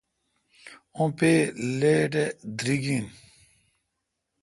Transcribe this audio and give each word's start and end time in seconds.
اں 0.97 1.09
پے° 1.17 1.31
لیٹ 1.79 2.13
اے° 2.23 2.27
دریگ 2.57 2.83
این۔ 2.91 3.05